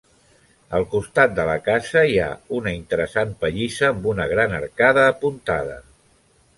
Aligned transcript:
Al 0.77 0.85
costat 0.93 1.35
de 1.39 1.45
la 1.49 1.57
casa 1.67 2.03
hi 2.13 2.17
ha 2.23 2.31
una 2.61 2.75
interessant 2.79 3.37
pallissa 3.45 3.93
amb 3.93 4.11
una 4.15 4.29
gran 4.35 4.61
arcada 4.65 5.09
apuntada. 5.15 5.83